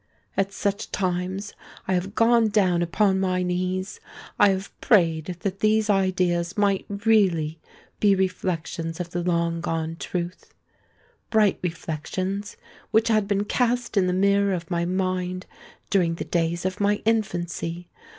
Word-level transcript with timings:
At 0.35 0.51
such 0.51 0.91
times, 0.91 1.53
I 1.87 1.93
have 1.93 2.15
gone 2.15 2.47
down 2.47 2.81
upon 2.81 3.19
my 3.19 3.43
knees—I 3.43 4.49
have 4.49 4.73
prayed 4.81 5.37
that 5.41 5.59
these 5.59 5.91
ideas 5.91 6.57
might 6.57 6.87
really 6.89 7.59
be 7.99 8.15
reflections 8.15 8.99
of 8.99 9.11
the 9.11 9.21
long 9.21 9.61
gone 9.61 9.97
truth,—bright 9.97 11.59
reflections 11.61 12.57
which 12.89 13.09
had 13.09 13.27
been 13.27 13.45
cast 13.45 13.95
in 13.95 14.07
the 14.07 14.11
mirror 14.13 14.55
of 14.55 14.71
my 14.71 14.85
mind 14.85 15.45
during 15.91 16.15
the 16.15 16.25
days 16.25 16.65
of 16.65 16.79
my 16.81 17.03
infancy! 17.05 17.87